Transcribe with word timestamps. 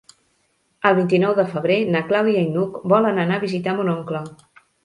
El 0.89 0.95
vint-i-nou 0.99 1.35
de 1.41 1.45
febrer 1.51 1.77
na 1.97 2.03
Clàudia 2.09 2.43
i 2.47 2.49
n'Hug 2.57 2.81
volen 2.95 3.25
anar 3.27 3.39
a 3.41 3.47
visitar 3.47 3.79
mon 3.83 3.97
oncle. 3.97 4.27